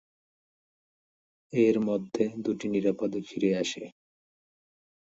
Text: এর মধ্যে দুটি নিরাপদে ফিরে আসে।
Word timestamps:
এর 1.53 1.75
মধ্যে 1.87 2.23
দুটি 2.43 2.67
নিরাপদে 2.69 3.19
ফিরে 3.27 3.51
আসে। 3.61 3.83